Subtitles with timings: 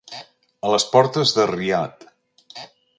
[0.69, 2.11] A les portes de Riad.